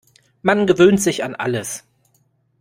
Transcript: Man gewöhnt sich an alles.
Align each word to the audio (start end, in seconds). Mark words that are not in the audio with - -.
Man 0.41 0.65
gewöhnt 0.65 0.99
sich 0.99 1.23
an 1.23 1.35
alles. 1.35 1.83